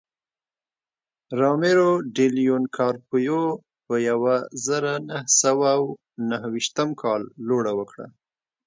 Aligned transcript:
رامیرو 1.39 1.89
ډي 2.15 2.27
لیون 2.37 2.63
کارپیو 2.77 3.43
په 3.85 3.95
یوه 4.09 4.35
زرو 4.65 4.93
نهه 5.09 5.23
سوه 5.41 5.69
نهه 6.29 6.47
ویشتم 6.53 6.89
کال 7.01 7.21
لوړه 7.47 7.71
وکړه. 7.79 8.07